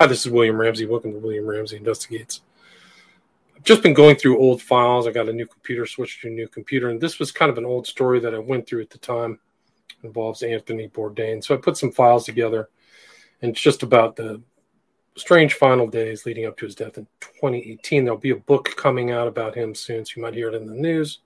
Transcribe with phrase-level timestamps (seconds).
[0.00, 0.86] Hi, this is William Ramsey.
[0.86, 2.40] Welcome to William Ramsey Investigates.
[3.54, 5.06] I've just been going through old files.
[5.06, 7.58] I got a new computer, switched to a new computer, and this was kind of
[7.58, 9.38] an old story that I went through at the time.
[10.02, 11.44] It involves Anthony Bourdain.
[11.44, 12.70] So I put some files together,
[13.42, 14.40] and it's just about the
[15.18, 18.02] strange final days leading up to his death in 2018.
[18.02, 20.66] There'll be a book coming out about him soon, so you might hear it in
[20.66, 21.18] the news.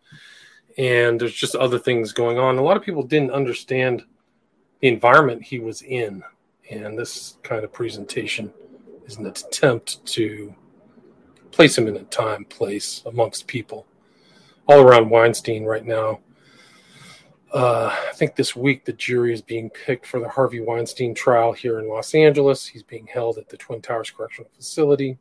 [0.79, 2.59] And there's just other things going on.
[2.59, 4.03] A lot of people didn't understand
[4.81, 6.25] the environment he was in,
[6.73, 8.53] and this kind of presentation
[9.07, 10.55] is an attempt to
[11.51, 13.87] place him in a time, place amongst people
[14.67, 16.21] all around Weinstein right now.
[17.53, 21.53] Uh, I think this week the jury is being picked for the Harvey Weinstein trial
[21.53, 22.67] here in Los Angeles.
[22.67, 25.19] He's being held at the Twin Towers Correctional Facility.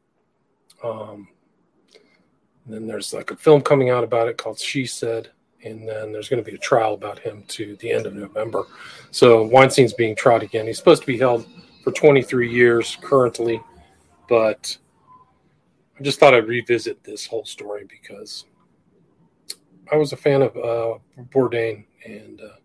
[0.83, 1.27] Um,
[2.65, 5.29] then there's like a film coming out about it called She Said.
[5.63, 8.65] And then there's going to be a trial about him to the end of November.
[9.11, 10.65] So Weinstein's being tried again.
[10.65, 11.45] He's supposed to be held
[11.83, 13.61] for 23 years currently
[14.27, 14.77] but
[15.99, 18.45] I just thought I'd revisit this whole story because
[19.91, 20.97] I was a fan of uh,
[21.31, 22.55] Bourdain and uh,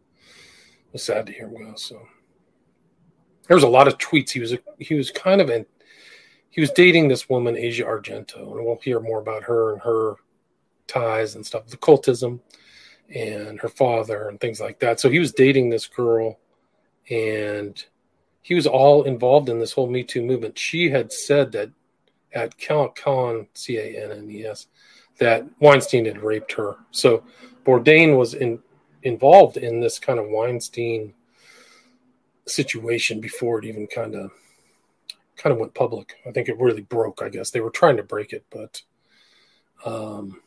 [0.92, 1.74] was sad to hear him go.
[1.76, 2.00] So
[3.46, 4.30] there was a lot of tweets.
[4.30, 5.66] He was a, he was kind of in.
[6.50, 10.16] He was dating this woman, Asia Argento, and we'll hear more about her and her
[10.86, 12.40] ties and stuff, the cultism
[13.14, 14.98] and her father and things like that.
[14.98, 16.38] So he was dating this girl,
[17.10, 17.84] and
[18.42, 20.58] he was all involved in this whole Me Too movement.
[20.58, 21.70] She had said that
[22.32, 24.66] at Con, C A N N E S,
[25.18, 26.76] that Weinstein had raped her.
[26.90, 27.24] So
[27.64, 28.60] Bourdain was in,
[29.02, 31.14] involved in this kind of Weinstein
[32.46, 34.30] situation before it even kind of
[35.36, 36.16] kind of went public.
[36.26, 37.22] I think it really broke.
[37.22, 38.82] I guess they were trying to break it, but
[39.84, 40.40] um,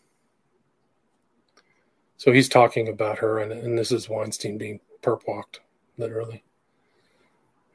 [2.18, 5.62] so he's talking about her, and, and this is Weinstein being perp walked,
[5.98, 6.44] literally.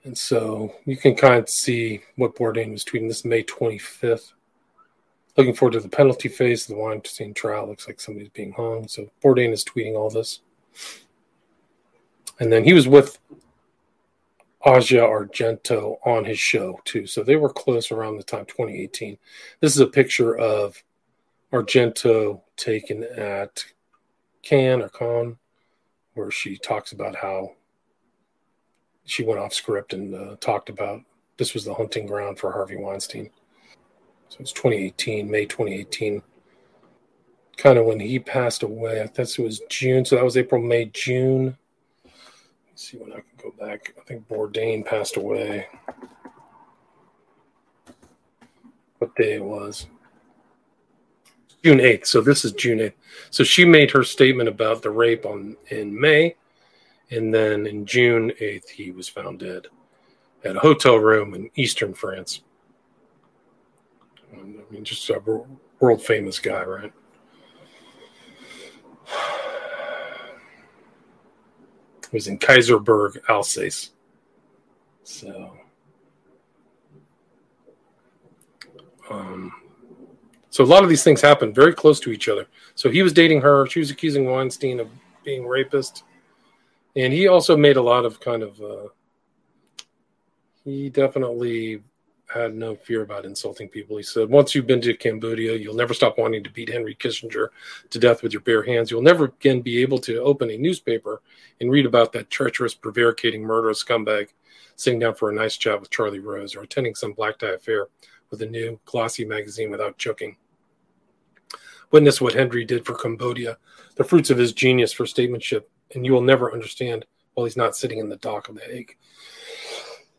[0.06, 3.08] And so you can kind of see what Bourdain was tweeting.
[3.08, 4.34] This May 25th.
[5.36, 7.66] Looking forward to the penalty phase of the Weinstein trial.
[7.66, 8.86] Looks like somebody's being hung.
[8.86, 10.42] So Bourdain is tweeting all this.
[12.38, 13.18] And then he was with
[14.64, 17.08] Asia Argento on his show too.
[17.08, 19.18] So they were close around the time 2018.
[19.58, 20.80] This is a picture of
[21.52, 23.64] Argento taken at
[24.42, 25.36] Cannes or Con,
[26.14, 27.56] where she talks about how
[29.06, 31.00] she went off script and uh, talked about
[31.38, 33.30] this was the hunting ground for Harvey Weinstein.
[34.28, 36.22] So it's 2018, May 2018,
[37.56, 39.00] kind of when he passed away.
[39.00, 40.04] I guess it was June.
[40.04, 41.56] So that was April, May, June.
[42.04, 43.94] Let's see when I can go back.
[43.98, 45.68] I think Bourdain passed away.
[48.98, 49.86] What day it was?
[51.62, 52.06] June 8th.
[52.06, 52.92] So this is June 8th.
[53.30, 56.34] So she made her statement about the rape on in May
[57.10, 59.66] and then in June 8th, he was found dead
[60.44, 62.42] at a hotel room in eastern France.
[64.32, 65.20] I mean, just a
[65.80, 66.92] world famous guy, right?
[72.02, 73.90] It was in Kaysersberg, Alsace.
[75.02, 75.56] So,
[79.10, 79.52] um,
[80.50, 82.46] so a lot of these things happened very close to each other.
[82.74, 83.66] So he was dating her.
[83.66, 84.88] She was accusing Weinstein of
[85.24, 86.04] being rapist
[86.96, 88.88] and he also made a lot of kind of uh,
[90.64, 91.82] he definitely
[92.28, 93.96] had no fear about insulting people.
[93.96, 97.48] He said, Once you've been to Cambodia, you'll never stop wanting to beat Henry Kissinger
[97.90, 98.90] to death with your bare hands.
[98.90, 101.22] You'll never again be able to open a newspaper
[101.60, 104.30] and read about that treacherous, prevaricating, murderous scumbag
[104.74, 107.86] sitting down for a nice chat with Charlie Rose or attending some black tie affair
[108.30, 110.36] with a new glossy magazine without choking.
[111.92, 113.56] Witness what Henry did for Cambodia,
[113.94, 117.76] the fruits of his genius for statesmanship and you will never understand while he's not
[117.76, 118.96] sitting in the dock of the Hague.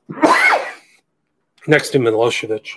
[1.67, 2.69] Next to Milosevic.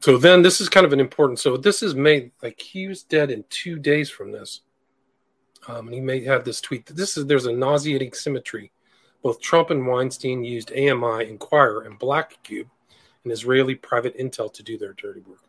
[0.00, 1.40] So then this is kind of an important.
[1.40, 4.60] So this is made like he was dead in two days from this.
[5.66, 6.86] Um, and he may have this tweet.
[6.86, 8.70] This is there's a nauseating symmetry.
[9.22, 12.68] Both Trump and Weinstein used AMI, Inquirer, and Black Cube
[13.26, 15.40] and Israeli private intel to do their dirty work.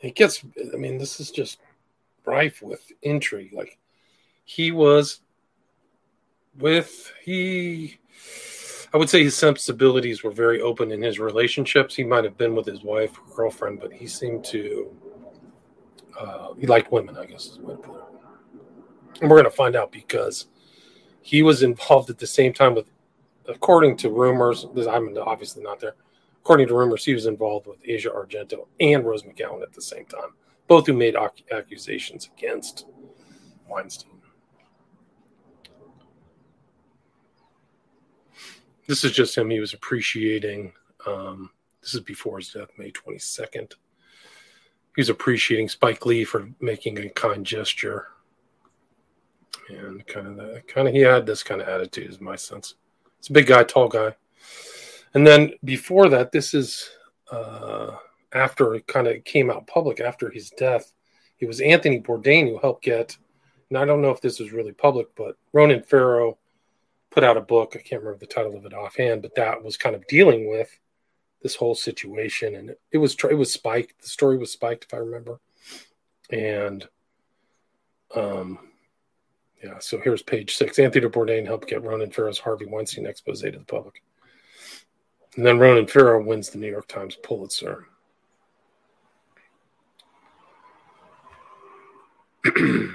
[0.00, 1.58] It gets, I mean, this is just
[2.24, 3.52] rife with intrigue.
[3.52, 3.78] Like
[4.44, 5.22] he was
[6.56, 7.98] with, he,
[8.94, 11.96] I would say his sensibilities were very open in his relationships.
[11.96, 14.96] He might have been with his wife or girlfriend, but he seemed to,
[16.16, 19.20] uh, he liked women, I guess is the way to put it.
[19.20, 20.46] And we're going to find out because
[21.22, 22.88] he was involved at the same time with
[23.48, 25.94] according to rumors, this, I'm obviously not there.
[26.42, 30.04] According to rumors, he was involved with Asia Argento and Rose McGowan at the same
[30.06, 30.30] time,
[30.66, 31.16] both who made
[31.52, 32.86] accusations against
[33.68, 34.10] Weinstein.
[38.88, 39.50] This is just him.
[39.50, 40.72] He was appreciating.
[41.06, 41.50] Um,
[41.80, 43.72] this is before his death, May 22nd.
[44.94, 48.08] He was appreciating Spike Lee for making a kind gesture.
[49.68, 52.74] And kind of kind of, he had this kind of attitude, is my sense.
[53.22, 54.16] It's a big guy, tall guy.
[55.14, 56.90] And then before that, this is
[57.30, 57.92] uh,
[58.32, 60.92] after it kind of came out public after his death.
[61.38, 63.16] It was Anthony Bourdain who helped get,
[63.68, 66.36] and I don't know if this was really public, but Ronan Farrow
[67.10, 67.76] put out a book.
[67.76, 70.76] I can't remember the title of it offhand, but that was kind of dealing with
[71.44, 74.02] this whole situation, and it was it was spiked.
[74.02, 75.38] The story was spiked, if I remember,
[76.28, 76.88] and
[78.16, 78.71] um,
[79.62, 79.78] yeah.
[79.78, 80.78] So here's page six.
[80.78, 84.02] Anthony de Bourdain helped get Ronan Farrow's Harvey Weinstein expose to the public,
[85.36, 87.86] and then Ronan Farrow wins the New York Times Pulitzer.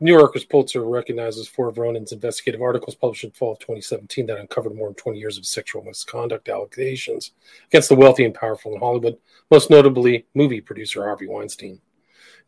[0.00, 4.38] New Yorker's Pulitzer recognizes four of Ronan's investigative articles published in fall of 2017 that
[4.38, 7.32] uncovered more than 20 years of sexual misconduct allegations
[7.68, 9.16] against the wealthy and powerful in Hollywood,
[9.48, 11.80] most notably movie producer Harvey Weinstein.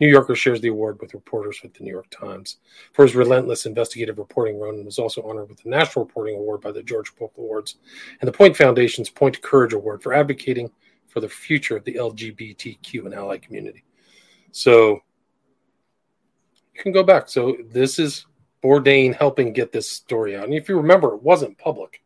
[0.03, 2.57] New Yorker shares the award with reporters with the New York Times.
[2.93, 6.73] For his relentless investigative reporting, Ronan was also honored with the National Reporting Award by
[6.73, 7.77] the George Polk Awards
[8.21, 10.73] and the Point Foundation's Point Courage Award for advocating
[11.07, 13.85] for the future of the LGBTQ and ally community.
[14.51, 14.99] So
[16.75, 17.29] you can go back.
[17.29, 18.27] So this is
[18.61, 20.47] Bourdain helping get this story out.
[20.47, 22.03] And if you remember, it wasn't public.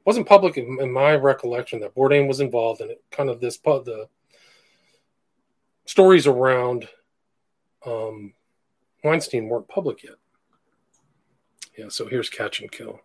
[0.00, 3.02] It wasn't public in, in my recollection that Bourdain was involved in it.
[3.10, 4.06] Kind of this the
[5.86, 6.86] stories around
[7.84, 8.32] um,
[9.04, 10.16] Weinstein weren't public yet.
[11.76, 13.00] Yeah, so here's Catch and Kill.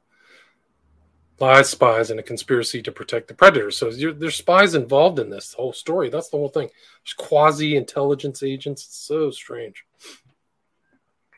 [1.39, 3.77] Lies, spies, and a conspiracy to protect the predators.
[3.77, 6.09] So there's spies involved in this whole story.
[6.09, 6.69] That's the whole thing.
[7.03, 8.85] There's quasi intelligence agents.
[8.85, 9.83] It's so strange.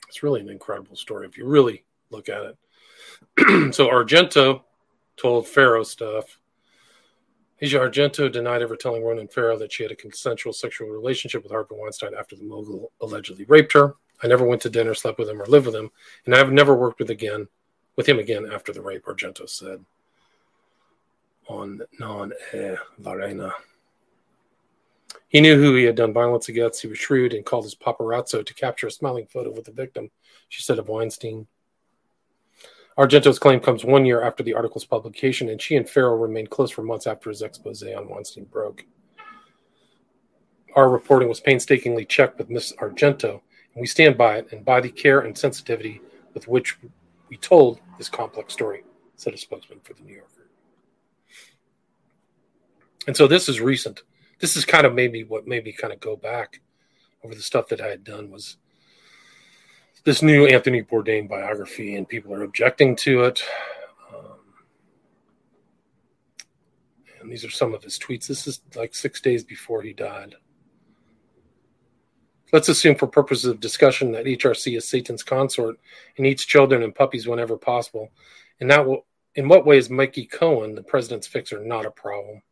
[0.10, 3.74] It's really an incredible story if you really look at it.
[3.74, 4.62] so Argento
[5.18, 6.38] told Farrow stuff.
[7.64, 11.54] Asia Argento denied ever telling Ronan Farrow that she had a consensual sexual relationship with
[11.54, 13.96] Harvey Weinstein after the mogul allegedly raped her.
[14.22, 15.90] I never went to dinner, slept with him, or lived with him,
[16.26, 17.48] and I've never worked with again
[17.96, 19.80] with him again after the rape, Argento said
[21.48, 23.54] on Non e Varena.
[25.30, 26.82] He knew who he had done violence against.
[26.82, 30.12] He was shrewd and called his paparazzo to capture a smiling photo with the victim,
[30.50, 31.48] she said of Weinstein.
[32.98, 36.72] Argento's claim comes one year after the article's publication, and she and Farrow remained close
[36.72, 38.86] for months after his expose on Weinstein broke.
[40.76, 43.42] Our reporting was painstakingly checked with Miss Argento,
[43.74, 46.02] and we stand by it and by the care and sensitivity
[46.34, 46.78] with which
[47.30, 48.84] we told this complex story,
[49.16, 50.50] said a spokesman for the New Yorker.
[53.08, 54.04] And so this is recent
[54.44, 56.60] this is kind of maybe what made me kind of go back
[57.24, 58.58] over the stuff that I had done was
[60.04, 63.44] this new Anthony Bourdain biography, and people are objecting to it.
[64.14, 64.38] Um,
[67.22, 68.28] and these are some of his tweets.
[68.28, 70.36] This is like six days before he died.
[72.52, 75.80] Let's assume, for purposes of discussion, that HRC is Satan's consort
[76.18, 78.12] and eats children and puppies whenever possible.
[78.60, 79.06] And that will,
[79.36, 82.44] in what way is Mikey Cohen, the president's fixer, not a problem?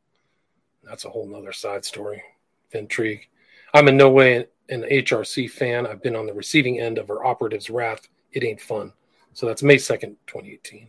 [0.84, 2.22] that's a whole nother side story
[2.72, 3.28] intrigue.
[3.74, 5.86] I'm in no way an HRC fan.
[5.86, 8.08] I've been on the receiving end of her operative's wrath.
[8.32, 8.94] It ain't fun.
[9.34, 10.88] So that's May 2nd, 2018.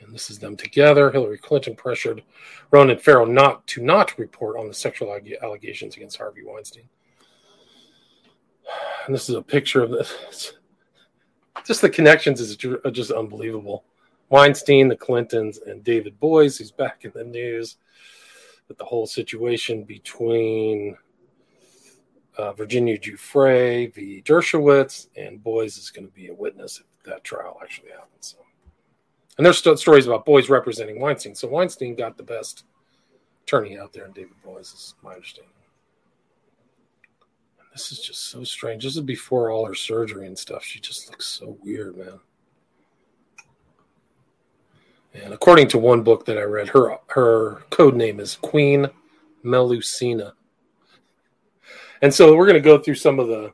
[0.00, 1.10] And this is them together.
[1.10, 2.22] Hillary Clinton pressured
[2.70, 6.88] Ronan Farrow not to not report on the sexual allegations against Harvey Weinstein.
[9.04, 10.52] And this is a picture of this.
[11.66, 13.84] Just the connections is just unbelievable.
[14.28, 17.76] Weinstein, the Clintons, and David Boies, who's back in the news
[18.68, 20.96] with the whole situation between
[22.38, 24.22] uh, Virginia Giuffre v.
[24.24, 28.36] Dershowitz, and Boies is going to be a witness if that trial actually happens.
[28.36, 28.38] So.
[29.36, 31.34] And there's stories about Boies representing Weinstein.
[31.34, 32.64] So Weinstein got the best
[33.42, 35.52] attorney out there, and David Boies is my understanding.
[37.58, 38.84] And this is just so strange.
[38.84, 40.64] This is before all her surgery and stuff.
[40.64, 42.20] She just looks so weird, man.
[45.14, 48.88] And according to one book that I read, her her code name is Queen
[49.44, 50.32] Melusina.
[52.02, 53.52] And so we're going to go through some of the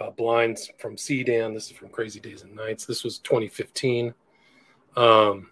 [0.00, 1.52] uh, blinds from CDAN.
[1.52, 2.86] This is from Crazy Days and Nights.
[2.86, 4.14] This was 2015.
[4.96, 5.50] Um,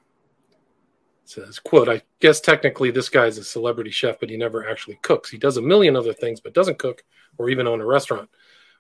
[1.24, 5.30] says, quote, I guess technically this guy's a celebrity chef, but he never actually cooks.
[5.30, 7.04] He does a million other things, but doesn't cook
[7.38, 8.28] or even own a restaurant.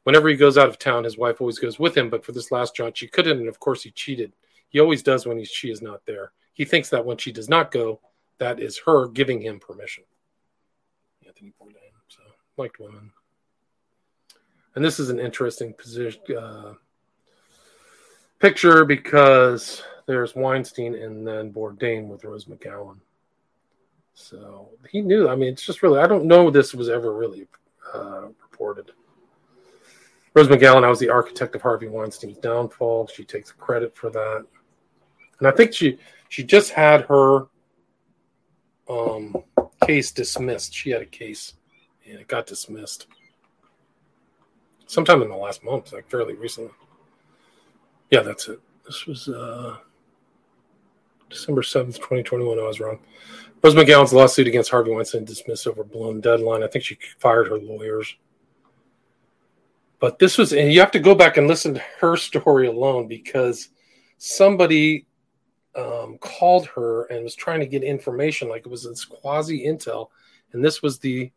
[0.04, 2.50] Whenever he goes out of town, his wife always goes with him, but for this
[2.50, 4.32] last jaunt, she couldn't, and of course he cheated.
[4.68, 6.32] He always does when he, she is not there.
[6.54, 8.00] He thinks that when she does not go,
[8.38, 10.04] that is her giving him permission.
[11.26, 11.89] Anthony Bourdain.
[12.60, 13.10] Liked women.
[14.74, 16.74] And this is an interesting position uh,
[18.38, 22.98] picture because there's Weinstein and then Bourdain with Rose McGowan.
[24.12, 25.26] So he knew.
[25.26, 27.46] I mean, it's just really, I don't know this was ever really
[27.94, 28.90] uh, reported.
[30.34, 33.06] Rose McGowan, I was the architect of Harvey Weinstein's downfall.
[33.06, 34.44] She takes credit for that.
[35.38, 35.96] And I think she
[36.28, 37.46] she just had her
[38.86, 39.34] um,
[39.86, 40.74] case dismissed.
[40.74, 41.54] She had a case
[42.10, 43.06] and it got dismissed
[44.86, 46.72] sometime in the last month, like fairly recently.
[48.10, 48.60] Yeah, that's it.
[48.84, 49.76] This was uh,
[51.28, 52.58] December 7th, 2021.
[52.58, 52.98] I was wrong.
[53.62, 56.64] Rose McGowan's lawsuit against Harvey Weinstein dismissed over blown deadline.
[56.64, 58.16] I think she fired her lawyers.
[60.00, 63.06] But this was, and you have to go back and listen to her story alone
[63.06, 63.68] because
[64.16, 65.06] somebody
[65.76, 70.08] um, called her and was trying to get information, like it was this quasi intel.
[70.52, 71.30] And this was the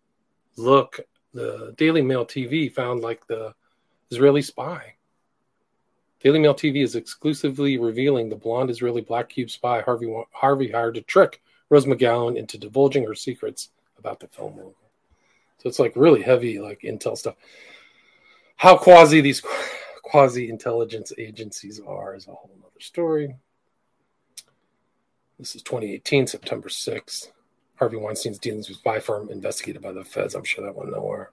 [0.57, 0.99] look.
[1.33, 3.55] The Daily Mail TV found like the
[4.11, 4.93] Israeli spy
[6.23, 10.95] Daily Mail TV is exclusively revealing the blonde Israeli black cube spy Harvey Harvey hired
[10.95, 13.69] to trick Rose McGowan into divulging her secrets
[13.99, 14.55] about the film.
[14.55, 17.35] So it's like really heavy, like intel stuff.
[18.55, 19.41] How quasi these
[20.01, 23.35] quasi intelligence agencies are is a whole other story.
[25.37, 27.31] This is 2018, September 6th.
[27.83, 30.35] Harvey Weinstein's dealings with spy firm investigated by the feds.
[30.35, 31.31] I'm sure that went nowhere.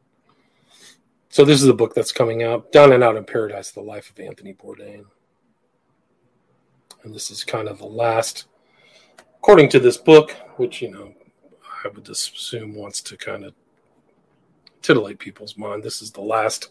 [1.29, 4.11] So this is a book that's coming out, Down and Out in Paradise: The Life
[4.11, 5.05] of Anthony Bourdain.
[7.05, 8.47] And this is kind of the last,
[9.37, 11.15] according to this book, which you know,
[11.85, 13.55] I would assume wants to kind of
[14.83, 15.85] titillate people's mind.
[15.85, 16.71] This is the last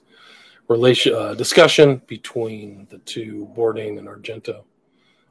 [0.68, 4.66] relation uh, discussion between the two, Bourdain and Argento.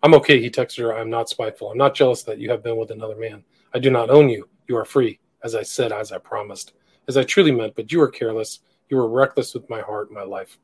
[0.03, 0.97] I'm okay, he texted her.
[0.97, 1.71] I'm not spiteful.
[1.71, 3.45] I'm not jealous that you have been with another man.
[3.75, 4.49] I do not own you.
[4.67, 6.73] You are free, as I said, as I promised,
[7.07, 10.23] as I truly meant, but you were careless you were reckless with my heart my
[10.23, 10.59] life.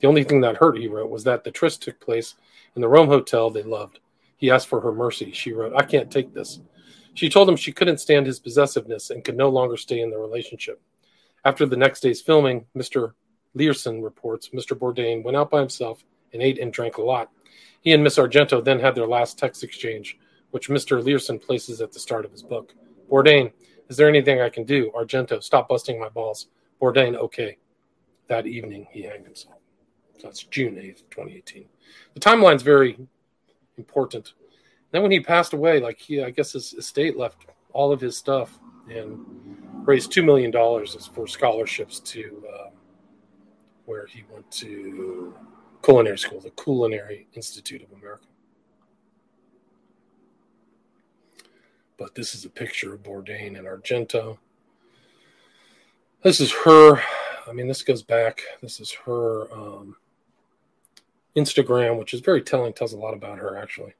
[0.00, 2.34] The only thing that hurt, he wrote, was that the tryst took place
[2.74, 4.00] in the Rome hotel they loved.
[4.38, 5.32] He asked for her mercy.
[5.32, 6.60] She wrote, I can't take this.
[7.14, 10.18] She told him she couldn't stand his possessiveness and could no longer stay in the
[10.18, 10.80] relationship.
[11.44, 13.12] After the next day's filming, Mr.
[13.56, 14.78] Leerhsen reports Mr.
[14.78, 17.30] Bourdain went out by himself and ate and drank a lot.
[17.82, 20.18] He and Miss Argento then had their last text exchange,
[20.50, 21.02] which Mr.
[21.02, 22.74] Leerhsen places at the start of his book.
[23.10, 23.52] Bourdain,
[23.88, 24.90] is there anything I can do?
[24.94, 26.48] Argento, stop busting my balls.
[26.80, 27.58] Bourdain, okay.
[28.28, 29.56] That evening, he hanged himself.
[30.18, 31.66] So That's June 8th, 2018.
[32.14, 32.98] The timeline's very
[33.76, 34.34] important.
[34.92, 38.16] Then when he passed away, like he, I guess his estate left all of his
[38.16, 39.18] stuff and
[39.86, 40.52] raised $2 million
[41.14, 42.70] for scholarships to uh,
[43.86, 45.34] where he went to
[45.82, 48.24] culinary school, the Culinary Institute of America.
[52.00, 54.38] But this is a picture of Bourdain and Argento.
[56.22, 57.02] This is her.
[57.46, 58.40] I mean, this goes back.
[58.62, 59.96] This is her um,
[61.36, 62.72] Instagram, which is very telling.
[62.72, 63.92] Tells a lot about her actually.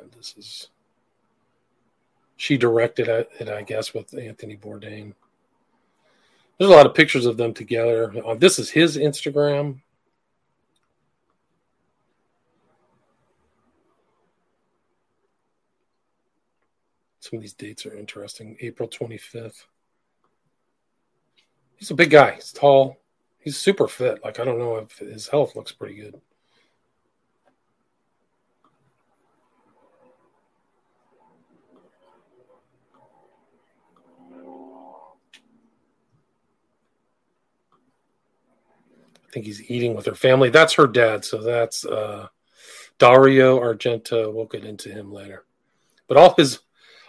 [0.00, 0.70] And this is
[2.36, 5.14] she directed it, I guess, with Anthony Bourdain.
[6.58, 8.12] There's a lot of pictures of them together.
[8.26, 9.82] Uh, this is his Instagram.
[17.22, 18.56] Some of these dates are interesting.
[18.60, 19.64] April 25th
[21.82, 22.30] he's a big guy.
[22.32, 23.00] He's tall.
[23.40, 24.22] He's super fit.
[24.22, 26.20] Like I don't know if his health looks pretty good.
[39.16, 40.50] I think he's eating with her family.
[40.50, 41.24] That's her dad.
[41.24, 42.28] So that's uh,
[42.98, 44.32] Dario Argento.
[44.32, 45.44] We'll get into him later.
[46.06, 46.60] But all his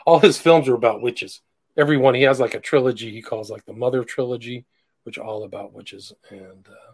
[0.05, 1.41] all his films are about witches
[1.77, 4.65] everyone he has like a trilogy he calls like the Mother trilogy,
[5.03, 6.93] which all about witches and uh,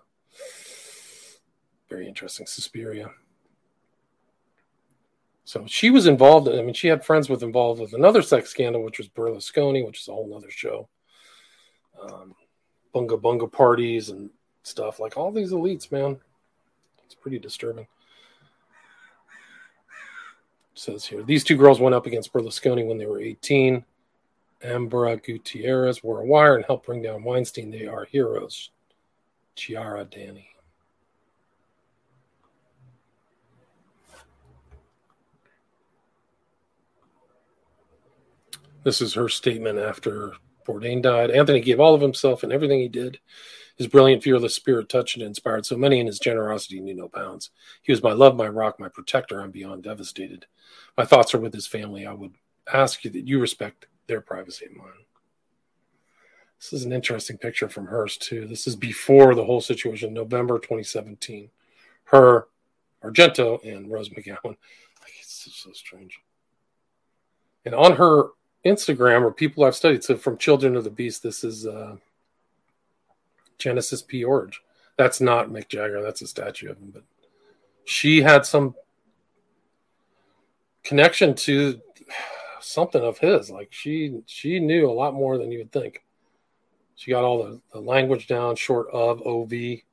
[1.89, 2.45] very interesting.
[2.45, 3.09] Suspiria.
[5.43, 6.47] So she was involved.
[6.47, 10.01] I mean, she had friends with involved with another sex scandal, which was Berlusconi, which
[10.01, 10.87] is a whole other show.
[12.01, 12.35] Um,
[12.93, 14.29] bunga bunga parties and
[14.63, 16.19] stuff like all these elites, man.
[17.05, 17.87] It's pretty disturbing.
[20.79, 23.83] Says here these two girls went up against Berlusconi when they were 18.
[24.63, 27.69] Ambra Gutierrez wore a wire and helped bring down Weinstein.
[27.69, 28.71] They are heroes.
[29.55, 30.47] Chiara Danny.
[38.85, 40.31] This is her statement after
[40.65, 41.29] Bourdain died.
[41.29, 43.19] Anthony gave all of himself and everything he did.
[43.79, 47.49] His brilliant, fearless spirit touched and inspired so many, and his generosity knew no bounds.
[47.81, 49.39] He was my love, my rock, my protector.
[49.39, 50.47] I'm beyond devastated.
[50.97, 52.05] My thoughts are with his family.
[52.05, 52.33] I would
[52.71, 55.05] ask you that you respect their privacy and mine.
[56.59, 58.45] This is an interesting picture from hers too.
[58.45, 61.49] This is before the whole situation, November 2017.
[62.03, 62.49] Her,
[63.01, 64.57] Argento, and Rose McGowan.
[65.21, 66.19] It's so strange.
[67.63, 68.31] And on her
[68.65, 71.95] Instagram, or people I've studied, so from Children of the Beast, this is uh,
[73.59, 74.23] Genesis P.
[74.23, 74.61] Orridge.
[74.97, 76.01] That's not Mick Jagger.
[76.01, 77.03] That's a statue of him, but
[77.85, 78.75] she had some
[80.83, 81.79] connection to
[82.59, 83.49] something of his.
[83.49, 86.03] Like she she knew a lot more than you would think.
[86.95, 89.51] She got all the, the language down, short of OV.
[89.51, 89.85] She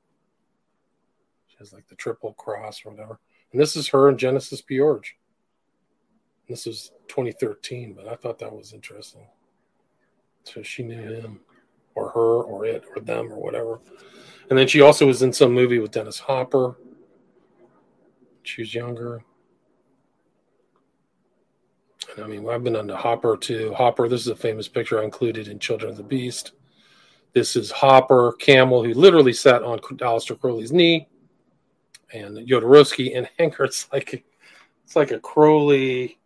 [1.58, 3.20] has like the triple cross or whatever.
[3.52, 4.80] And this is her and Genesis P.
[4.80, 5.16] Orridge.
[6.48, 9.26] This was 2013, but I thought that was interesting.
[10.44, 11.40] So she knew him,
[11.96, 13.80] or her, or it, or them, or whatever.
[14.48, 16.76] And then she also was in some movie with Dennis Hopper.
[18.44, 19.24] She was younger.
[22.14, 23.74] And I mean, I've been on the Hopper too.
[23.74, 26.52] Hopper, this is a famous picture I included in Children of the Beast.
[27.32, 31.08] This is Hopper, Cammell, who literally sat on Aleister Crowley's knee,
[32.12, 33.64] and Jodorowsky and Anger.
[33.64, 34.24] It's like
[34.84, 36.18] it's like a Crowley,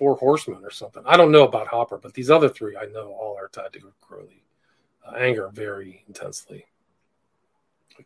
[0.00, 1.02] four horsemen or something.
[1.04, 3.92] I don't know about Hopper, but these other three I know all are tied to
[4.00, 4.42] Crowley.
[5.06, 6.64] Uh, Anger very intensely.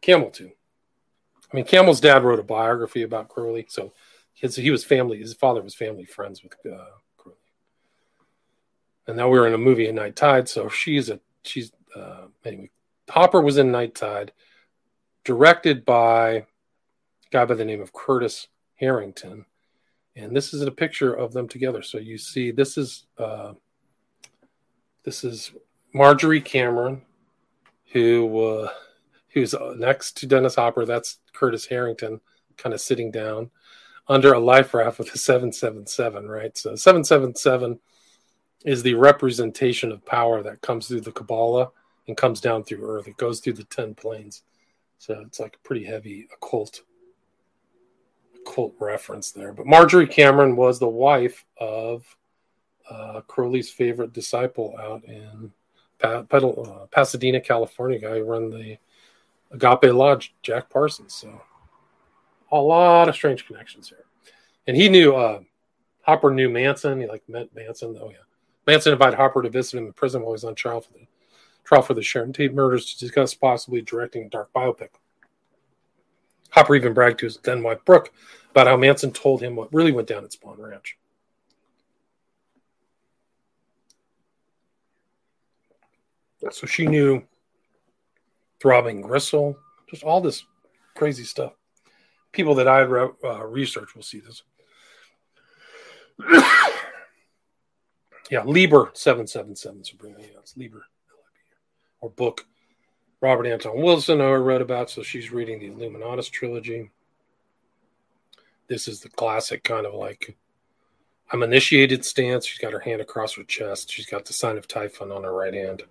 [0.02, 0.50] Cammell too.
[1.52, 3.92] I mean, Cammell's dad wrote a biography about Crowley, so
[4.32, 5.18] his, he was family.
[5.18, 6.84] His father was family friends with uh,
[7.16, 7.38] Crowley.
[9.06, 12.26] And now we are in a movie in Night Tide, so she's a she's uh,
[12.44, 12.70] anyway.
[13.08, 14.32] Hopper was in Night Tide,
[15.22, 16.42] directed by a
[17.30, 19.46] guy by the name of Curtis Harrington,
[20.16, 21.82] and this is a picture of them together.
[21.82, 23.54] So you see, this is uh,
[25.04, 25.52] this is
[25.92, 27.02] Marjorie Cameron,
[27.92, 28.68] who uh,
[29.28, 30.84] who's next to Dennis Hopper.
[30.84, 32.20] That's Curtis Harrington,
[32.56, 33.50] kind of sitting down
[34.08, 36.56] under a life raft with a 777, right?
[36.56, 37.80] So 777
[38.64, 41.70] is the representation of power that comes through the Kabbalah
[42.06, 43.08] and comes down through Earth.
[43.08, 44.42] It goes through the 10 planes.
[44.98, 46.82] So it's like a pretty heavy occult
[48.44, 49.52] occult reference there.
[49.52, 52.04] But Marjorie Cameron was the wife of
[52.88, 55.52] uh, Crowley's favorite disciple out in
[55.98, 58.76] pa- uh, Pasadena, California, guy who run the
[59.52, 61.14] Agape Lodge, Jack Parsons.
[61.14, 61.40] So
[62.52, 64.04] a lot of strange connections here.
[64.66, 65.40] And he knew uh,
[66.02, 67.00] Hopper knew Manson.
[67.00, 67.96] He like met Manson.
[68.00, 68.16] Oh yeah,
[68.66, 71.06] Manson invited Hopper to visit him in prison while he was on trial for the
[71.64, 74.90] trial for the Sharon Tate murders to discuss possibly directing a dark biopic.
[76.54, 78.12] Hopper even bragged to his then wife Brooke
[78.52, 80.96] about how Manson told him what really went down at Spahn Ranch.
[86.50, 87.24] So she knew
[88.60, 89.58] throbbing gristle,
[89.90, 90.44] just all this
[90.94, 91.54] crazy stuff.
[92.30, 94.42] People that I re- uh, research will see this.
[98.30, 100.18] yeah, Liber seven seven seven Sabrina.
[100.20, 100.84] Yeah, it's Liber,
[102.00, 102.46] or book.
[103.24, 106.90] Robert Anton Wilson, I wrote about, so she's reading the Illuminatus trilogy.
[108.68, 110.36] This is the classic kind of like
[111.32, 112.44] I'm initiated stance.
[112.44, 113.90] She's got her hand across her chest.
[113.90, 115.84] She's got the sign of Typhon on her right hand.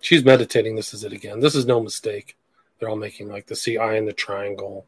[0.00, 0.76] She's meditating.
[0.76, 1.40] This is it again.
[1.40, 2.36] This is no mistake.
[2.78, 4.86] They're all making like the C eye and the triangle,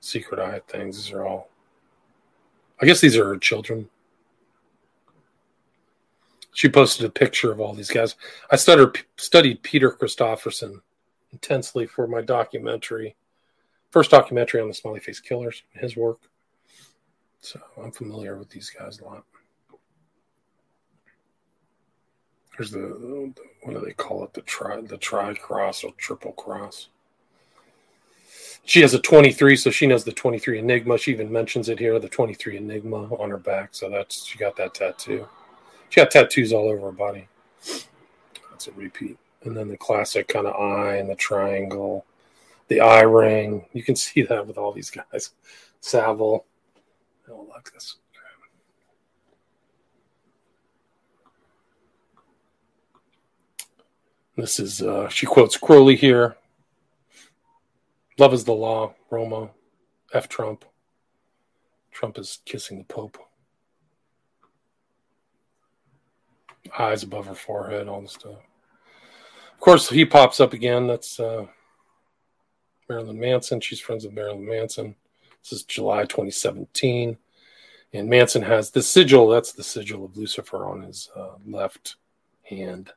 [0.00, 0.96] secret eye things.
[0.96, 1.48] These are all.
[2.78, 3.88] I guess these are her children.
[6.52, 8.16] She posted a picture of all these guys.
[8.50, 10.82] I studied studied Peter Christopherson
[11.32, 13.16] intensely for my documentary,
[13.90, 16.18] first documentary on the smiley face killers, his work.
[17.40, 19.24] So I'm familiar with these guys a lot.
[22.56, 24.32] There's the, the what do they call it?
[24.32, 26.88] The tri the tri cross or triple cross.
[28.64, 30.98] She has a 23, so she knows the 23 Enigma.
[30.98, 33.68] She even mentions it here, the 23 Enigma on her back.
[33.72, 35.28] So that's she got that tattoo.
[35.88, 37.28] She got tattoos all over her body.
[38.50, 39.18] That's a repeat.
[39.42, 42.04] And then the classic kind of eye and the triangle,
[42.68, 43.66] the eye ring.
[43.72, 45.30] You can see that with all these guys.
[45.80, 46.44] Savile.
[47.30, 47.96] Oh, look this.
[54.36, 56.36] This is, uh, she quotes Crowley here.
[58.18, 59.50] Love is the law, Roma,
[60.12, 60.28] F.
[60.28, 60.64] Trump.
[61.90, 63.16] Trump is kissing the Pope.
[66.78, 68.36] Eyes above her forehead, all the stuff.
[69.56, 70.86] Of course, he pops up again.
[70.86, 71.46] That's uh,
[72.90, 73.60] Marilyn Manson.
[73.60, 74.94] She's friends with Marilyn Manson.
[75.42, 77.16] This is July 2017.
[77.94, 79.28] And Manson has the sigil.
[79.28, 81.96] That's the sigil of Lucifer on his uh, left
[82.42, 82.92] hand.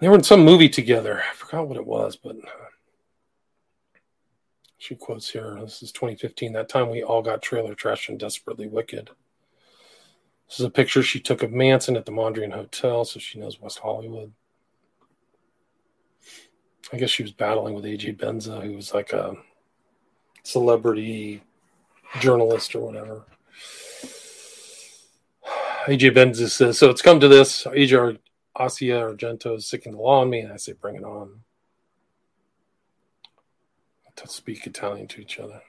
[0.00, 1.22] They were in some movie together.
[1.30, 2.70] I forgot what it was, but uh,
[4.78, 5.58] she quotes here.
[5.60, 6.54] This is 2015.
[6.54, 9.10] That time we all got trailer trash and desperately wicked.
[10.48, 13.60] This is a picture she took of Manson at the Mondrian Hotel, so she knows
[13.60, 14.32] West Hollywood.
[16.92, 19.34] I guess she was battling with AJ Benza, who was like a
[20.42, 21.42] celebrity
[22.20, 23.26] journalist or whatever.
[25.86, 27.64] AJ Benza says, So it's come to this.
[27.64, 28.18] AJ
[28.58, 31.40] Asia Argento is sicking the law on me, and I say, Bring it on.
[34.16, 35.62] To speak Italian to each other.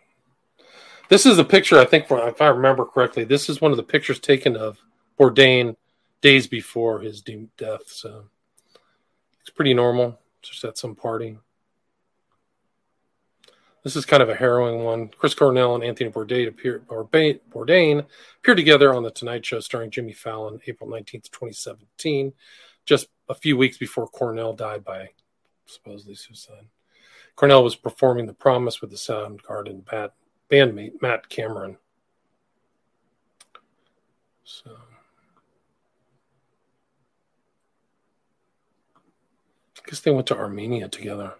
[1.09, 3.83] This is a picture, I think, if I remember correctly, this is one of the
[3.83, 4.79] pictures taken of
[5.19, 5.75] Bourdain
[6.21, 7.23] days before his
[7.57, 7.87] death.
[7.87, 8.25] So
[9.41, 11.39] it's pretty normal, just at some party.
[13.83, 15.07] This is kind of a harrowing one.
[15.07, 18.05] Chris Cornell and Anthony Bourdain appeared, Bourdain
[18.43, 22.33] together on The Tonight Show starring Jimmy Fallon April 19th, 2017,
[22.85, 25.09] just a few weeks before Cornell died by
[25.65, 26.67] supposedly suicide.
[27.35, 30.11] Cornell was performing The Promise with the Soundgarden band,
[30.49, 31.77] bandmate Matt Cameron.
[34.43, 34.71] So.
[39.77, 41.33] I guess they went to Armenia together.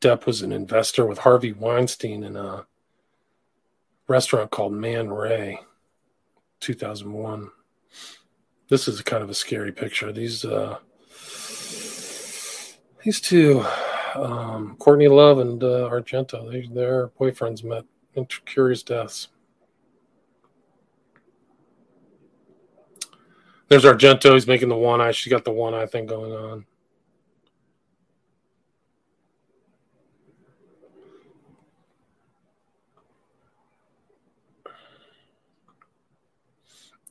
[0.00, 2.66] Depp was an investor with Harvey Weinstein in a
[4.08, 5.60] restaurant called Man Ray,
[6.60, 7.50] 2001.
[8.68, 10.12] This is kind of a scary picture.
[10.12, 10.78] These uh,
[13.04, 13.64] these two,
[14.14, 19.28] um, Courtney Love and uh, Argento, they, their boyfriends met in curious deaths.
[23.68, 24.34] There's Argento.
[24.34, 25.12] He's making the one eye.
[25.12, 26.66] She's got the one eye thing going on.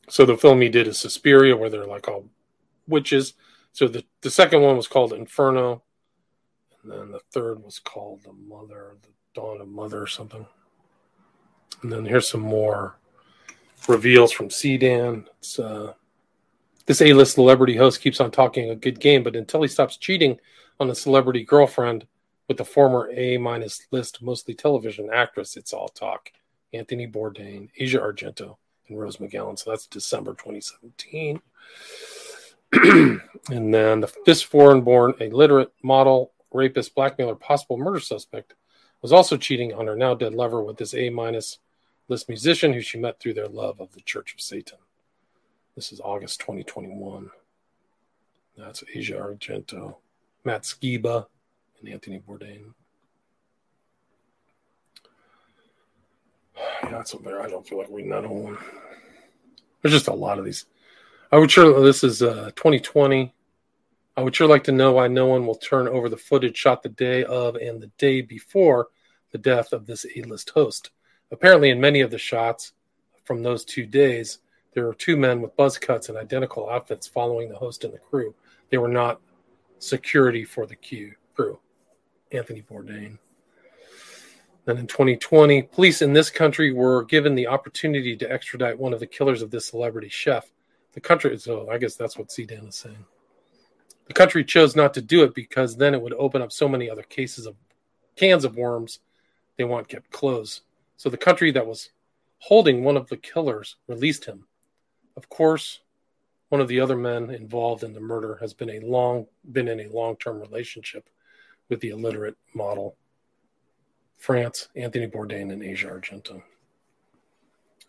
[0.07, 2.25] So the film he did is Suspiria, where they're like all
[2.85, 3.33] witches.
[3.71, 5.83] So the, the second one was called Inferno.
[6.83, 10.45] And then the third was called The Mother, The Dawn of Mother or something.
[11.81, 12.97] And then here's some more
[13.87, 15.25] reveals from CDAN.
[15.39, 15.93] It's, uh,
[16.85, 20.39] this A-list celebrity host keeps on talking a good game, but until he stops cheating
[20.79, 22.05] on a celebrity girlfriend
[22.47, 26.31] with the former A-minus list, mostly television actress, it's all talk.
[26.73, 29.57] Anthony Bourdain, Asia Argento, and Rose McGowan.
[29.57, 31.41] So that's December 2017.
[33.51, 38.53] and then the, this foreign born, illiterate model, rapist, blackmailer, possible murder suspect
[39.01, 41.59] was also cheating on her now dead lover with this A minus
[42.07, 44.77] list musician who she met through their love of the Church of Satan.
[45.75, 47.29] This is August 2021.
[48.57, 49.95] That's Asia Argento,
[50.43, 51.25] Matt Skiba,
[51.79, 52.73] and Anthony Bourdain.
[56.83, 57.41] Yeah, that's over there.
[57.41, 58.57] I don't feel like reading that whole one.
[59.81, 60.65] There's just a lot of these.
[61.31, 63.33] I would sure this is uh, 2020.
[64.17, 66.83] I would sure like to know why no one will turn over the footage shot
[66.83, 68.89] the day of and the day before
[69.31, 70.91] the death of this A-list host.
[71.31, 72.73] Apparently, in many of the shots
[73.23, 74.39] from those two days,
[74.73, 77.99] there were two men with buzz cuts and identical outfits following the host and the
[77.99, 78.35] crew.
[78.69, 79.21] They were not
[79.79, 80.75] security for the
[81.35, 81.59] crew.
[82.31, 83.17] Anthony Bourdain.
[84.65, 88.99] Then in 2020, police in this country were given the opportunity to extradite one of
[88.99, 90.51] the killers of this celebrity chef.
[90.93, 93.05] The country, so I guess that's what CDAN is saying.
[94.11, 96.89] The country chose not to do it because then it would open up so many
[96.89, 97.55] other cases of
[98.17, 98.99] cans of worms
[99.55, 100.63] they want kept closed.
[100.97, 101.91] So the country that was
[102.39, 104.47] holding one of the killers released him.
[105.15, 105.79] Of course,
[106.49, 109.79] one of the other men involved in the murder has been a long been in
[109.79, 111.07] a long-term relationship
[111.69, 112.97] with the illiterate model
[114.17, 116.43] France, Anthony Bourdain, and Asia Argento.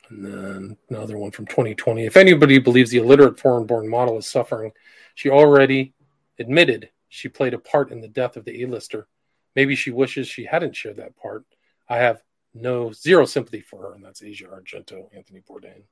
[0.08, 2.06] And then another one from 2020.
[2.06, 4.70] If anybody believes the illiterate foreign born model is suffering,
[5.16, 5.94] she already
[6.38, 9.06] admitted she played a part in the death of the A-lister.
[9.54, 11.44] Maybe she wishes she hadn't shared that part.
[11.88, 12.22] I have
[12.54, 15.82] no zero sympathy for her, and that's Asia Argento, Anthony Bourdain.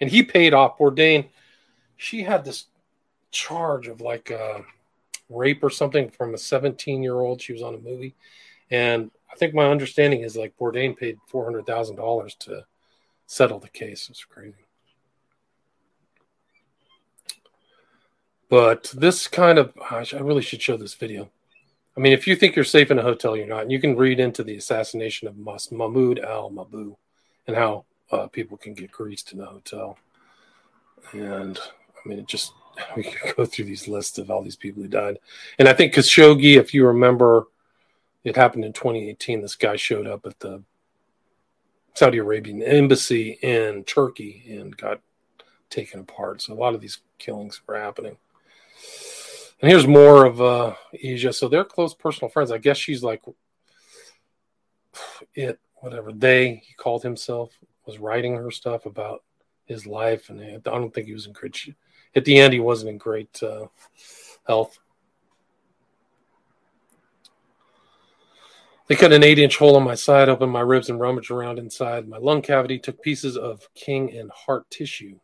[0.00, 1.28] And he paid off Bourdain.
[1.96, 2.66] She had this
[3.30, 4.60] charge of like uh,
[5.28, 7.40] rape or something from a 17 year old.
[7.40, 8.14] She was on a movie.
[8.70, 12.64] And I think my understanding is like Bourdain paid four hundred thousand dollars to
[13.26, 14.08] settle the case.
[14.10, 14.54] It's crazy.
[18.52, 21.30] But this kind of, I really should show this video.
[21.96, 23.62] I mean, if you think you're safe in a hotel, you're not.
[23.62, 26.94] And you can read into the assassination of Mahmoud al Mabhouh
[27.46, 29.96] and how uh, people can get greased in a hotel.
[31.12, 32.52] And I mean, it just,
[32.94, 35.18] we could go through these lists of all these people who died.
[35.58, 37.46] And I think Khashoggi, if you remember,
[38.22, 39.40] it happened in 2018.
[39.40, 40.62] This guy showed up at the
[41.94, 45.00] Saudi Arabian embassy in Turkey and got
[45.70, 46.42] taken apart.
[46.42, 48.18] So a lot of these killings were happening.
[49.62, 51.32] And here's more of uh, Asia.
[51.32, 52.50] So they're close personal friends.
[52.50, 53.22] I guess she's like
[55.34, 59.22] it, whatever they he called himself was writing her stuff about
[59.64, 61.74] his life, and I don't think he was in great.
[62.14, 63.66] At the end, he wasn't in great uh,
[64.46, 64.78] health.
[68.88, 71.60] They cut an eight inch hole in my side, opened my ribs, and rummaged around
[71.60, 72.80] inside my lung cavity.
[72.80, 75.20] Took pieces of king and heart tissue,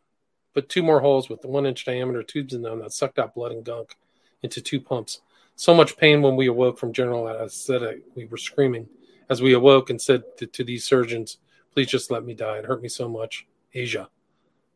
[0.53, 3.51] put two more holes with one inch diameter tubes in them that sucked out blood
[3.51, 3.95] and gunk
[4.43, 5.21] into two pumps.
[5.55, 8.01] So much pain when we awoke from general anesthetic.
[8.15, 8.87] We were screaming
[9.29, 11.37] as we awoke and said to, to these surgeons,
[11.73, 12.57] Please just let me die.
[12.57, 13.45] It hurt me so much.
[13.73, 14.09] Asia.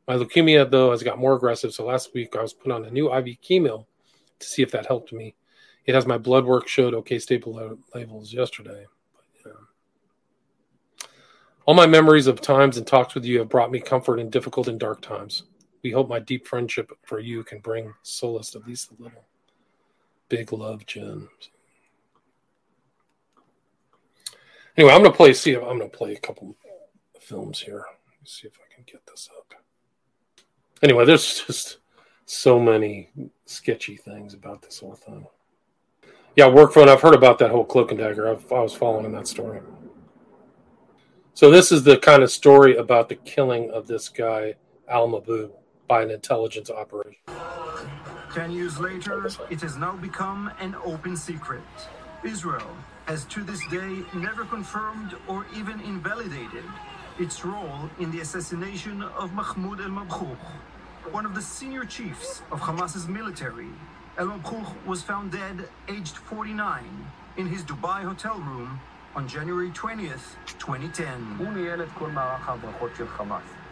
[0.07, 1.73] My leukemia, though, has got more aggressive.
[1.73, 3.85] So last week I was put on a new IV chemo
[4.39, 5.35] to see if that helped me.
[5.85, 8.85] It has my blood work showed okay stable levels yesterday.
[9.13, 11.07] But, yeah.
[11.65, 14.67] All my memories of times and talks with you have brought me comfort in difficult
[14.67, 15.43] and dark times.
[15.83, 19.25] We hope my deep friendship for you can bring solace, at least a little.
[20.33, 21.29] Big love, Jen.
[24.75, 25.31] Anyway, I'm gonna play.
[25.31, 26.55] See, if I'm gonna play a couple
[27.19, 27.85] films here.
[28.19, 29.53] Let's see if I can get this up.
[30.81, 31.77] Anyway, there's just
[32.25, 33.11] so many
[33.45, 35.27] sketchy things about this whole thing.
[36.35, 36.89] Yeah, work phone.
[36.89, 38.27] I've heard about that whole cloak and dagger.
[38.27, 39.61] I've, I was following that story.
[41.35, 44.55] So this is the kind of story about the killing of this guy
[44.89, 45.51] Al Mabhouh
[45.87, 47.21] by an intelligence operation.
[48.33, 51.61] Ten years later, it has now become an open secret.
[52.23, 56.63] Israel has to this day never confirmed or even invalidated
[57.19, 60.35] its role in the assassination of Mahmoud el Mabhouh,
[61.11, 63.69] one of the senior chiefs of Hamas's military.
[64.17, 66.83] El Mabhouh was found dead, aged 49,
[67.37, 68.79] in his Dubai hotel room
[69.15, 71.37] on January 20th, 2010.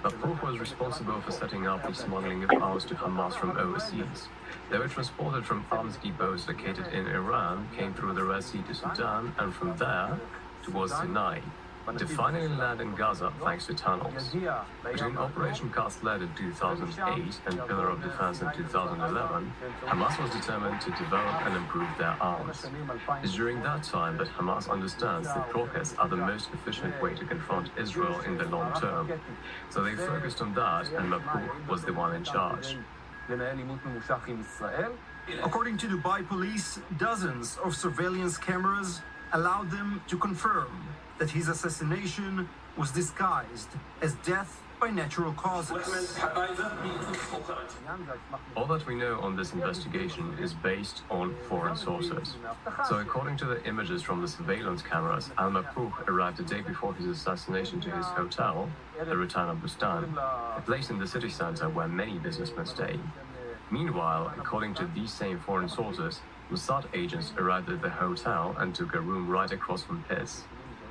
[0.03, 4.29] Mabhouh was responsible for setting up the smuggling of arms to Hamas from overseas.
[4.71, 8.73] They were transported from arms depots located in Iran, came through the Red Sea to
[8.73, 10.19] Sudan, and from there
[10.63, 11.41] towards Sinai
[11.97, 14.29] to finally land in Gaza thanks to tunnels.
[14.83, 19.53] Between Operation Cast Lead in 2008 and Pillar of Defense in 2011,
[19.85, 22.65] Hamas was determined to develop and improve their arms.
[23.23, 27.25] It's during that time that Hamas understands that rockets are the most efficient way to
[27.25, 29.11] confront Israel in the long term.
[29.69, 32.77] So they focused on that, and Mabhouh was the one in charge.
[35.43, 39.01] According to Dubai police, dozens of surveillance cameras
[39.33, 40.71] allowed them to confirm
[41.19, 43.69] that his assassination was disguised
[44.01, 46.17] as death by natural causes.
[48.57, 52.35] All that we know on this investigation is based on foreign sources.
[52.89, 56.95] So, according to the images from the surveillance cameras, Al Mabhouh arrived a day before
[56.95, 60.17] his assassination to his hotel, the Rotana Bustan,
[60.57, 62.99] a place in the city center where many businessmen stay.
[63.69, 68.93] Meanwhile, according to these same foreign sources, Mossad agents arrived at the hotel and took
[68.93, 70.43] a room right across from his.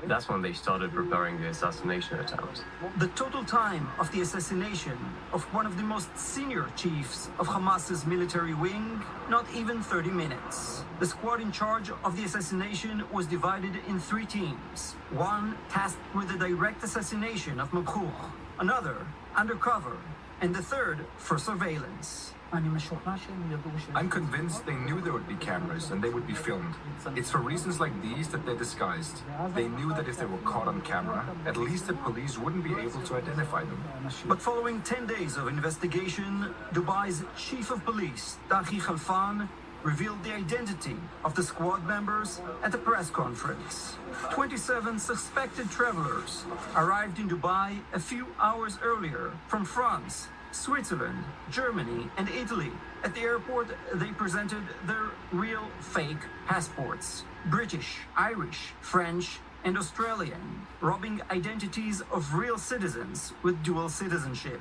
[0.07, 2.65] That's when they started preparing the assassination attempt.
[2.97, 4.97] The total time of the assassination
[5.35, 10.85] of one of the most senior chiefs of Hamas's military wing, not even 30 minutes.
[11.01, 14.95] The squad in charge of the assassination was divided in three teams.
[15.11, 19.99] One tasked with the direct assassination of Mabhouh, another undercover,
[20.41, 22.30] and the third for surveillance.
[22.53, 26.75] I'm convinced they knew there would be cameras and they would be filmed.
[27.15, 29.23] It's for reasons like these that they're disguised.
[29.55, 32.73] They knew that if they were caught on camera, at least the police wouldn't be
[32.73, 33.81] able to identify them.
[34.27, 39.49] But following 10 days of investigation, Dubai's chief of police, Dhahi Khalfan,
[39.83, 43.97] revealed the identity of the squad members at a press conference.
[44.31, 46.45] 27 suspected travelers
[46.77, 52.73] arrived in Dubai a few hours earlier from France Switzerland, Germany, and Italy.
[53.05, 61.21] At the airport, they presented their real fake passports British, Irish, French, and Australian, robbing
[61.31, 64.61] identities of real citizens with dual citizenship.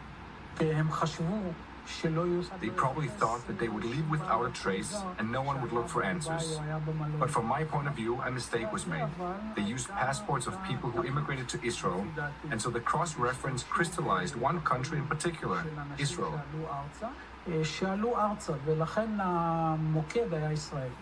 [2.62, 5.88] They probably thought that they would leave without a trace and no one would look
[5.90, 6.60] for answers.
[7.20, 9.08] But from my point of view, a mistake was made.
[9.56, 12.06] They used passports of people who immigrated to Israel,
[12.52, 15.64] and so the cross reference crystallized one country in particular,
[15.98, 16.40] Israel.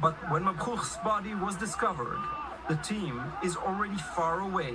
[0.01, 2.19] But when Mabhouh's body was discovered,
[2.69, 4.73] the team is already far away.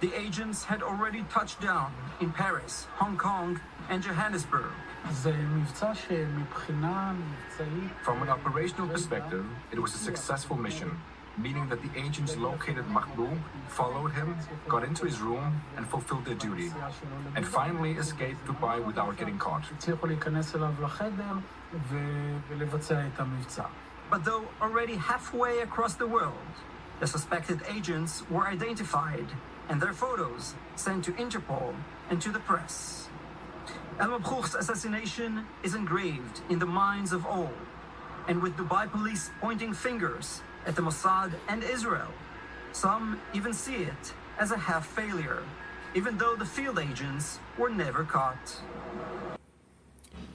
[0.00, 4.70] The agents had already touched down in Paris, Hong Kong, and Johannesburg.
[8.04, 10.96] From an operational perspective, it was a successful mission,
[11.36, 14.36] meaning that the agents located Mabhouh, followed him,
[14.68, 16.70] got into his room, and fulfilled their duty,
[17.34, 19.64] and finally escaped Dubai without getting caught.
[24.10, 26.52] But though already halfway across the world,
[27.00, 29.26] the suspected agents were identified
[29.68, 31.74] and their photos sent to Interpol
[32.10, 33.08] and to the press.
[34.00, 37.52] El Mabhouh's assassination is engraved in the minds of all,
[38.28, 42.12] and with Dubai police pointing fingers at the Mossad and Israel,
[42.72, 45.42] some even see it as a half failure,
[45.94, 48.60] even though the field agents were never caught.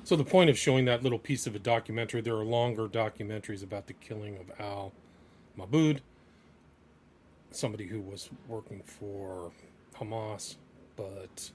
[0.04, 3.64] So the point of showing that little piece of a documentary, there are longer documentaries
[3.64, 4.92] about the killing of Al
[5.58, 6.02] Mabhouh,
[7.56, 9.52] somebody who was working for
[9.96, 10.56] Hamas,
[10.96, 11.52] but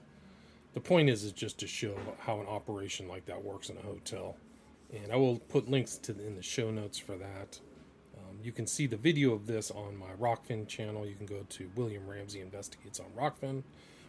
[0.73, 3.81] the point is is just to show how an operation like that works in a
[3.81, 4.35] hotel.
[4.93, 7.59] And I will put links to in the show notes for that.
[8.17, 11.05] Um, you can see the video of this on my Rokfin channel.
[11.05, 13.63] You can go to William Ramsey Investigates on Rokfin,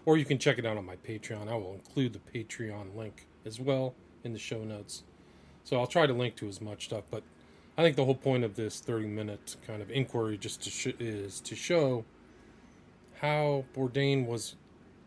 [0.06, 1.48] or you can check it out on my Patreon.
[1.48, 5.02] I will include the Patreon link as well in the show notes.
[5.64, 7.22] So I'll try to link to as much stuff, but
[7.80, 10.98] I think the whole point of this 30 minute kind of inquiry just to sh-
[10.98, 12.04] is to show
[13.22, 14.56] how Bourdain was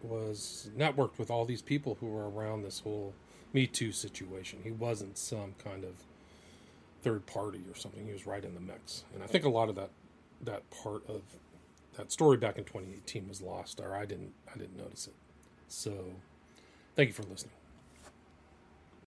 [0.01, 3.13] was networked with all these people who were around this whole
[3.53, 4.61] Me Too situation.
[4.63, 5.91] He wasn't some kind of
[7.03, 8.07] third party or something.
[8.07, 9.91] He was right in the mix, and I think a lot of that
[10.41, 11.21] that part of
[11.95, 15.13] that story back in 2018 was lost, or I didn't I didn't notice it.
[15.67, 15.93] So,
[16.95, 17.53] thank you for listening.